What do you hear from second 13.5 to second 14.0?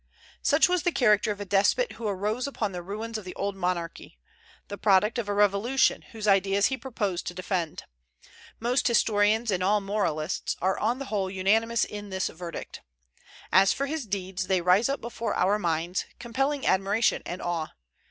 As for